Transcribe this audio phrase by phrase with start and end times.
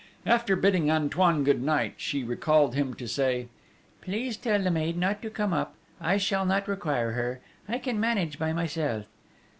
[0.25, 3.49] After bidding Antoine good night, she recalled him to say:
[4.01, 5.75] "Please tell the maid not to come up.
[5.99, 7.39] I shall not require her.
[7.69, 9.05] I can manage by myself."